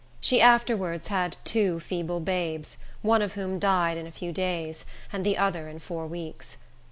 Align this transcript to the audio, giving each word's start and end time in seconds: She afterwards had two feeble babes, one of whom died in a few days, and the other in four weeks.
She 0.19 0.41
afterwards 0.41 1.09
had 1.09 1.37
two 1.43 1.79
feeble 1.79 2.21
babes, 2.21 2.79
one 3.03 3.21
of 3.21 3.33
whom 3.33 3.59
died 3.59 3.99
in 3.99 4.07
a 4.07 4.11
few 4.11 4.31
days, 4.31 4.83
and 5.13 5.23
the 5.23 5.37
other 5.37 5.69
in 5.69 5.77
four 5.77 6.07
weeks. 6.07 6.57